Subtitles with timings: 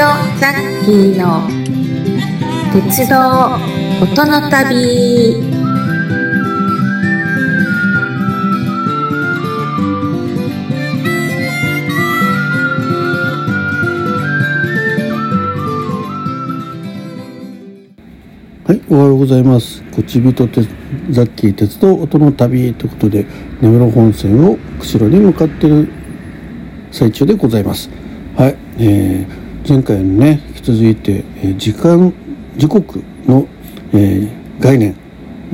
[0.00, 1.46] ザッキーの
[2.72, 3.16] 鉄道
[4.02, 5.34] 音の旅
[18.64, 19.82] はい、おはようございます。
[19.94, 20.62] こちびとて
[21.10, 23.26] ザッキー鉄道音の旅ということで、
[23.60, 25.92] 根室本線を釧路に向かっている
[26.90, 27.90] 最中でございます。
[28.34, 32.12] はい、えー前回のね、引き続いて、え時間、
[32.56, 33.46] 時刻の、
[33.92, 34.94] えー概念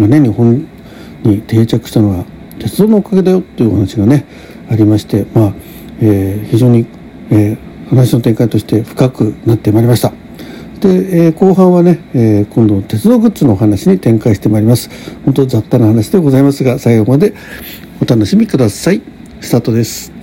[0.00, 0.66] がね、日本
[1.22, 2.24] に定着したのは
[2.58, 4.26] 鉄道のおかげだよっていうお話がね、
[4.68, 5.52] ありまして、まあ、
[6.00, 6.86] えー非常に、
[7.30, 7.56] え
[7.88, 10.12] 話の展開として深くなってまいりました。
[10.80, 14.90] で、え後半はね、え今度鉄道グッズのお話に展開してまいります。
[15.24, 17.32] 本当雑多な話でございますが最後まで
[18.00, 19.02] お楽しみください。
[19.40, 20.15] スタートです。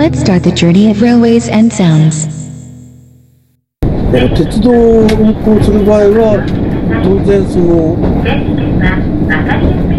[0.00, 2.26] Let's start the journey of railways and sounds.
[4.14, 6.40] えー鉄道を運行する場合は
[7.04, 7.96] 当然その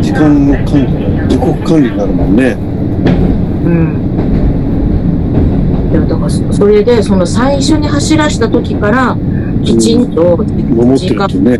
[0.02, 2.58] 時間の管理時刻管理になるもんね
[3.64, 3.70] う
[5.92, 6.10] ん。
[6.10, 9.16] だからそそれでその最初に走らした時から
[9.64, 11.40] きちんと守って時間るって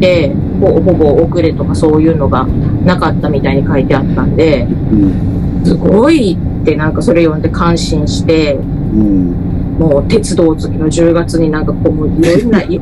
[0.00, 2.46] でほほぼ遅れとかそういうのが
[2.86, 12.78] なかったみたいに書いてあったんでうんすごいってなんかそれ読んで感心してうんもう鉄道好きの10月になんかこうもういろんな上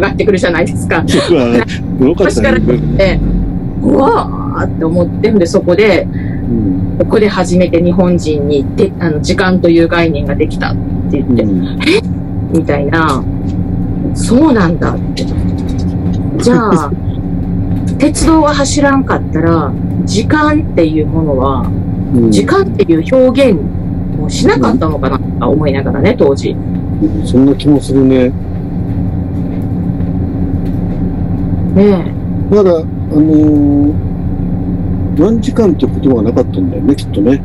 [0.00, 1.04] がってくるじゃないですか。
[2.00, 2.60] よかったね。
[2.96, 3.20] で
[3.82, 6.08] うわーって思ってんでそこで
[6.48, 6.96] うん。
[7.00, 10.74] ここで初めて日本人にであの時間という概念ができたっ
[11.10, 11.78] て言って、うん。
[12.52, 13.22] みたいな、
[14.14, 14.94] そうなんだ。
[14.94, 15.26] って。
[16.38, 16.92] じゃあ、
[17.98, 19.72] 鉄道が走らんかったら、
[20.04, 21.91] 時間っていうものは、うん
[22.30, 23.60] 時間っていう表現
[24.20, 26.56] をしなかったのかなとか思いながらね、当時。
[27.24, 28.28] そんな気もするね
[31.74, 32.14] ね
[32.48, 34.12] まだ、あのー
[35.18, 37.32] 何時間って言葉がなかったんだよね、きっとね。
[37.34, 37.36] え。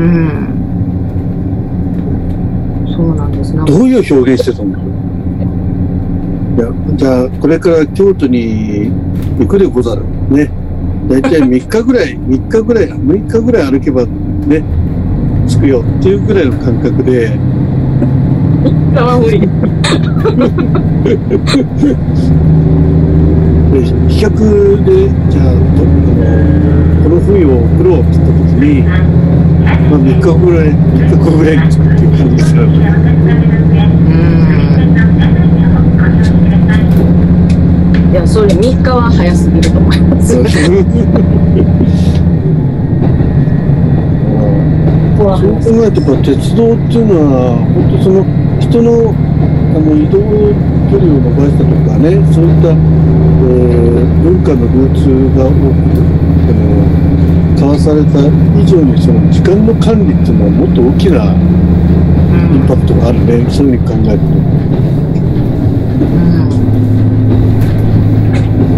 [0.00, 0.54] うん。
[2.94, 3.54] そうなんです。
[3.56, 4.88] なんかどういう表現してたんだろう。
[6.56, 8.90] いや、じゃあ、これから京都に
[9.38, 10.02] 行くでござる。
[10.30, 10.50] ね。
[11.14, 14.64] だいたい3日ぐらい、3日ぐらい、6日ぐらい歩けばね、
[15.46, 17.38] 着くよっていうぐらいの感覚で、
[18.96, 19.40] 川無理。
[19.40, 19.46] で
[24.08, 25.54] 飛脚で、じゃあ、
[27.04, 28.96] この冬を送ろうって言った時に、ま
[29.96, 32.72] あ、3日ぐらい、3日後ぐらいに着くっていう感じですよね。
[34.08, 34.44] うん。
[38.14, 40.34] いや、それ3日は早すぎると思います。
[40.34, 40.50] そう考
[45.82, 48.22] えると鉄道っていうのは本当その
[48.60, 49.10] 人の
[49.74, 50.20] あの移動
[50.94, 55.74] 距離を伸ばしたとかねそういった、えー文化の流通が多く、
[56.46, 56.94] えー
[57.54, 58.20] 交わされた
[58.60, 61.34] 以上にその時間の管理っていうのはもっと大きな
[62.54, 64.24] インパクトがあるねそういうふうに考えると。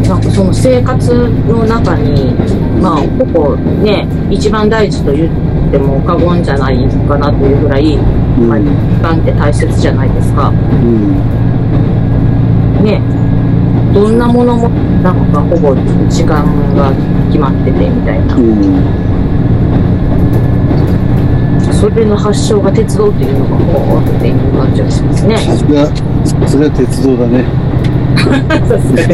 [0.06, 1.14] なんかその生活
[1.48, 2.34] の中に、
[2.78, 6.76] まあ、ここね、一番大事と言っても過言じゃない
[7.08, 8.66] かなというぐらい、うんまあ、時
[9.00, 10.50] 間って大切じゃないですか。
[10.50, 11.14] うん
[12.84, 13.00] ね。
[13.94, 14.69] どんなものも、
[15.02, 15.74] なんかほぼ
[16.10, 16.44] 時間
[16.76, 16.92] が
[17.28, 18.41] 決まっててみたいなう。
[18.41, 19.06] ん
[21.72, 25.38] それの発祥が鉄道っていうのが、ほーっていう感じがしますね。
[25.38, 27.66] さすがさすが鉄道だね。
[28.16, 29.06] さすが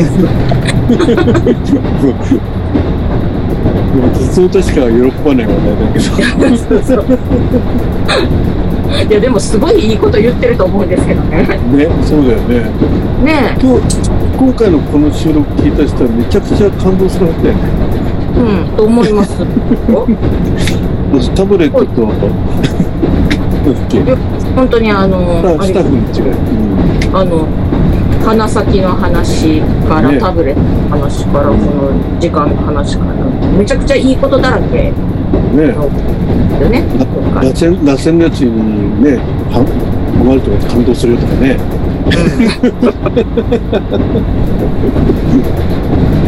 [3.93, 6.05] でも鉄道としか喜ばない話題だけど。
[6.57, 7.05] そうそう
[9.09, 11.43] いや、でもすごいいいこと言ってると思うんですけどね。
[11.43, 12.61] ね、そうだよね。
[13.25, 13.99] ね今日、
[14.39, 17.63] 今回のこの収録聞いた人はめちゃくちゃ感動するはずだよね。
[18.37, 19.43] うん、と思います。
[19.93, 20.07] お
[21.13, 22.07] まずタブレットと、
[24.57, 26.35] 本当にあの、あれスタッフの違い。
[27.13, 27.47] あの、
[28.25, 33.13] 鼻先の話から、ねタブレットの話から、この時間の話から、
[33.59, 36.85] めちゃくちゃいいことだらけうん、ねだよね。
[37.35, 39.17] 螺旋、螺旋のやつにね、
[39.51, 41.59] は、はまると感動するとかね。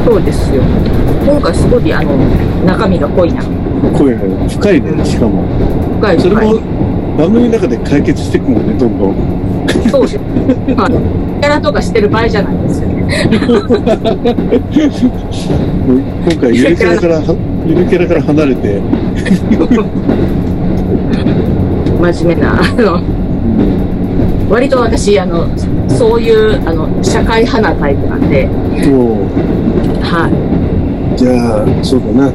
[0.04, 0.62] そうですよ。
[1.24, 2.16] 今回すごい、あの、
[2.66, 3.42] 中身が濃いな。
[3.96, 5.44] 声が深いね、しかも。
[6.00, 6.60] 深い深いそれも。
[7.16, 9.63] 番組の中で解決していくもんね、どんどん。
[9.90, 10.18] そうです。
[10.76, 11.00] あの、
[11.40, 12.94] キャラとかしてる場合じゃないですよね。
[15.84, 17.36] 今回、ゆりキャラからは
[17.66, 18.80] ゆるキャラから離れて、
[22.00, 23.02] 真面目な、あの、
[24.50, 25.48] 割と私、あの、
[25.88, 28.46] そういう、あの、社会派なタイプなんで。
[30.02, 31.16] はい。
[31.16, 32.32] じゃあ、そうだな。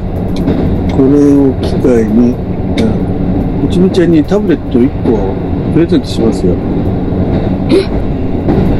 [0.96, 5.34] これを機会に、うん、うちみちゃんにタブレット1個
[5.72, 6.54] プレゼントしますよ。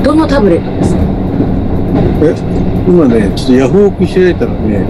[0.03, 1.01] どのタブレットですか？
[2.23, 2.35] え、
[2.89, 4.85] 今ね、ちょっとヤフオク開いたらね、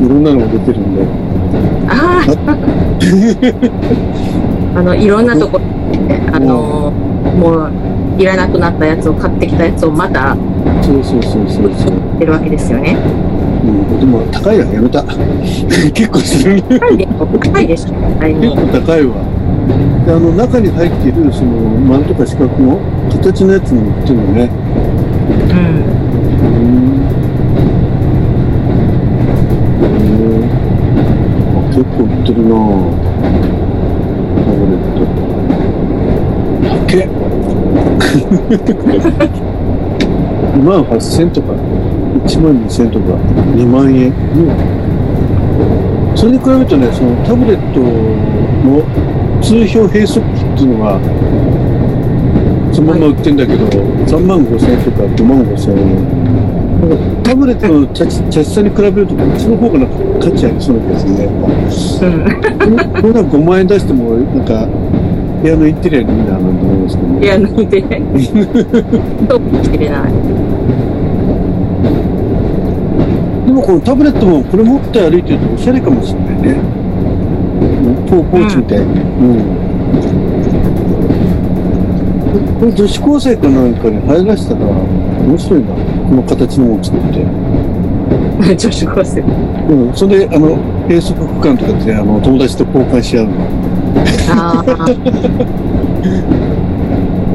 [0.00, 1.02] いろんなのが出てるんで。
[1.88, 2.28] ああ
[4.78, 5.60] あの、いろんなとこ
[6.32, 6.92] あの、
[7.38, 7.70] もう、
[8.20, 10.36] いらなくなったやつを買ってきたやつをまた
[10.82, 11.92] そうそうそうそうそう。
[12.18, 12.96] てるわけですよね。
[13.64, 15.04] うん、でも高いややめた。
[15.94, 16.60] 結構する。
[16.62, 17.92] 高いで高いでしょ。
[18.20, 19.14] 結構高いわ。
[20.04, 22.78] で、あの、中に入っている、その、丸とか四角の
[23.10, 24.50] 形のやつに売ってるのね。
[25.50, 25.98] うん。
[29.78, 30.48] うん。
[31.56, 33.08] あ結構売ってるなぁ。
[34.44, 35.06] タブレット。
[36.88, 37.28] 高っ
[40.58, 43.14] 2万8000とか、1万2000とか、
[43.54, 44.12] 2万円。
[46.16, 48.82] それに比べるとね、そのタブレットの
[49.48, 51.00] 通標閉塞機っていうのが、
[52.70, 57.22] そのまま売ってんだけど、3万5000円とか5万5000円。
[57.24, 61.24] タブレットのチャチさに比べると、こっちの方がなんか価値ありそうな気がするね。
[61.24, 62.28] う
[62.74, 62.78] ん。
[63.00, 64.66] こんか5万円出しても、なんか、
[65.40, 67.24] 部屋のインテリアにいいななんて思いますけどね。
[67.24, 67.80] いや、抜いて、
[69.30, 70.12] そうかもしれない。
[73.46, 76.87] でもこのタブレットもこれ持って歩いてるとおしゃれかもしれないね。
[78.56, 78.84] みたいに。
[78.84, 79.68] うん。
[82.58, 85.74] これ女子高生かなんかに入らせたら面白いな。
[86.08, 87.24] この形のもの作って。
[88.56, 89.20] 女子高生。
[89.20, 89.94] うん。
[89.94, 90.56] それで、あの、
[90.88, 93.32] 閉塞区間とかって、あの、友達と交換し合うの。
[94.30, 94.90] ああ、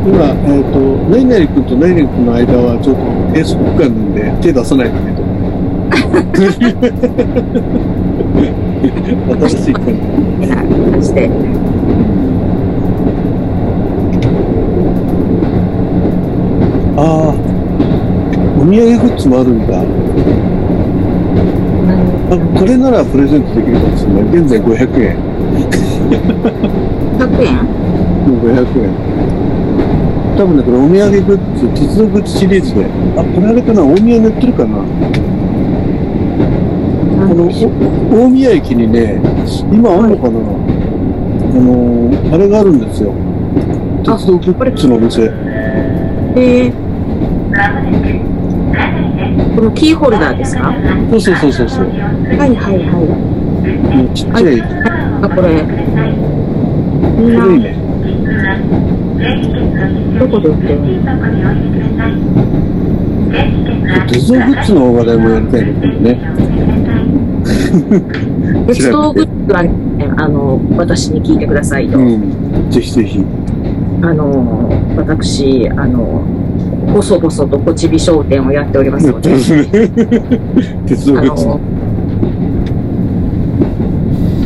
[0.05, 3.01] 今、えっ、と、何々君と何々君の間はちょっと
[3.33, 5.23] 閉塞区間なんで手出さないんだけど。
[8.83, 9.91] 新しい感じ。
[10.47, 11.29] な感じで。
[16.95, 17.33] ああ、
[18.59, 19.81] お土産グッズもあるんだ。
[22.29, 24.23] あこれならプレゼントできるかもしれない。
[24.41, 25.17] 現在500円。
[27.17, 27.59] 100円？
[28.27, 28.51] うん500
[28.83, 28.91] 円。
[30.35, 32.85] 多分ね、これお土産グッズ、鉄道グッズシリーズで。
[33.15, 33.83] あ、これあれかな？
[33.83, 34.77] 大宮に売ってるかな？
[34.77, 34.83] こ
[37.33, 37.49] のお
[38.25, 39.19] 大宮駅にね、
[39.71, 40.41] 今あるのかな、あ
[41.61, 43.13] のーあれがあるんですよ。
[44.07, 45.31] あ鉄道グッズのお店。
[46.35, 46.73] えー、
[49.55, 50.63] このキーホルダーですか？
[50.69, 50.73] は
[51.11, 51.85] そうそうそうそうそう。
[51.85, 52.79] いはいはい。
[53.95, 54.61] もうちっちゃい。
[55.21, 55.63] あ、これ。
[57.15, 57.75] 古いね。
[60.19, 60.83] どこで売ってるの？
[64.07, 66.09] 鉄道グッズの話題もやりたいんだけどね。
[68.67, 69.71] 鉄道グッズはね、
[70.17, 71.97] あの、私に聞いてくださいと。
[71.97, 72.69] うん。
[72.69, 73.23] ぜひぜひ。
[74.01, 76.23] あの、私、あの、
[76.93, 79.31] 細々とこちび商店をやっておりますので、
[80.85, 81.47] 鉄道あグッズ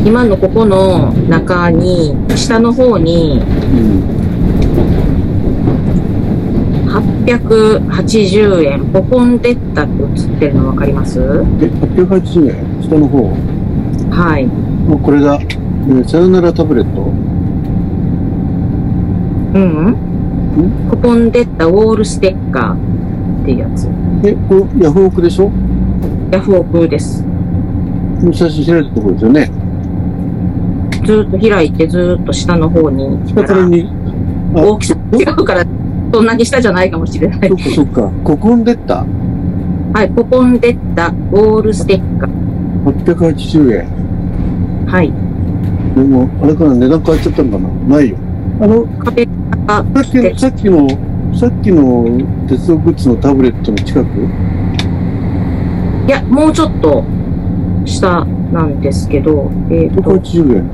[0.05, 3.41] 今のここの中に、下の方に
[3.73, 4.16] うん。
[7.27, 11.19] 880円、ポコンデッタって映ってるの分かります？
[11.19, 12.81] え、880円？
[12.81, 13.29] 下の方？
[14.11, 14.47] はい。
[14.47, 15.35] もうこれだ。
[15.35, 17.01] えーさよならタブレット？
[17.01, 17.03] う
[19.59, 19.63] ん
[20.55, 20.87] うん？
[20.89, 23.89] ポコンデッタウォールステッカーっていうやつ。
[24.23, 25.51] え、これヤフオクでしょ？
[26.31, 27.25] ヤフオクです。
[28.31, 29.51] 写真開いたところですよね。
[31.05, 33.89] ずーっと開いて、ずーっと下の方に来たら、下からに。
[34.55, 35.65] あ、大きさ違うから、
[36.13, 37.55] そんなに下じゃないかもしれないそ。
[37.55, 38.11] っかそっか。
[38.23, 39.05] ココンデッタ？
[39.93, 42.31] はい、ポコンデッタウォールステッカー。
[43.05, 43.87] 880円。
[44.87, 45.11] はい。
[45.95, 47.69] でも、あれかな、値段変わっちゃったのかな？
[47.97, 48.17] ないよ。
[48.59, 49.13] あの、さっ
[50.05, 50.87] きの、さっきの、
[51.37, 52.05] さっきの
[52.47, 54.07] 鉄道グッズのタブレットの近く？
[56.07, 57.03] いや、もうちょっと
[57.85, 60.69] 下なんですけど、えっ、と、?180 円。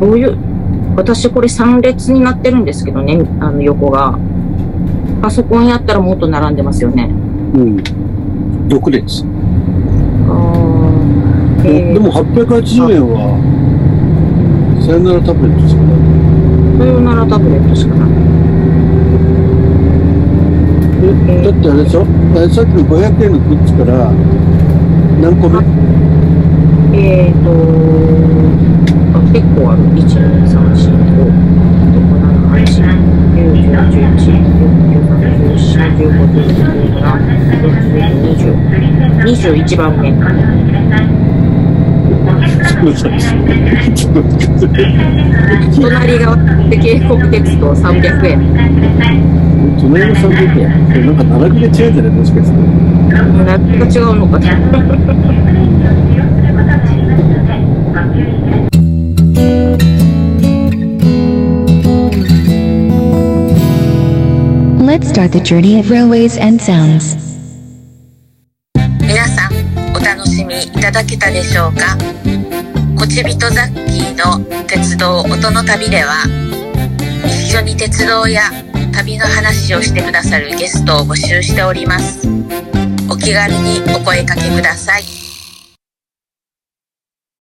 [0.00, 0.36] どういう、
[0.96, 4.18] 私これ3列になってるんですけどね、あの横が。
[5.22, 7.10] パソコンやったらもっと並んでますよね。
[7.54, 7.76] うん。
[8.68, 9.24] 6列。
[10.28, 13.36] あーえー、でも880円は、
[14.80, 15.96] さよならタブレットしかない。
[16.78, 18.10] さよならタブレットしかない。
[21.44, 22.06] だってあれでしょ？
[22.36, 24.10] えさっきの500円のグッズから
[25.20, 25.58] 何個目？
[26.96, 27.52] えーと、あ
[29.32, 29.82] 結構ある。
[29.94, 31.38] 1、2、3、4、5、6、
[32.20, 32.82] 7、8、
[33.30, 34.42] 9、10、11、12、
[34.90, 37.78] 13、14、15、16、17、18、
[38.34, 38.90] 19、20。
[39.20, 40.10] 21番目。
[45.80, 46.36] 隣が
[46.68, 48.34] で京国鉄道300円。
[49.80, 50.66] 隣の300円
[51.06, 52.56] なんか並びで違うんじゃないもしかして
[53.44, 54.38] 何が違うのか。
[64.90, 67.16] Let's start the journey of railways and sounds.
[69.00, 69.52] 皆さん
[69.94, 71.96] お楽しみいただけたでしょうか？
[72.98, 76.24] こちびとザッキーの鉄道音の旅では
[77.24, 78.50] 一緒に鉄道や
[78.92, 82.26] 旅の話をしてくださるゲストを募集しております。
[83.08, 85.19] お気軽にお声かけください。